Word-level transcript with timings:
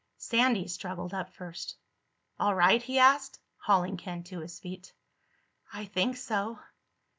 Sandy 0.17 0.67
struggled 0.67 1.13
up 1.13 1.31
first. 1.31 1.75
"All 2.39 2.55
right?" 2.55 2.81
he 2.81 2.97
asked, 2.97 3.39
hauling 3.57 3.97
Ken 3.97 4.23
to 4.23 4.39
his 4.39 4.59
feet. 4.59 4.93
"I 5.71 5.85
think 5.85 6.17
so." 6.17 6.57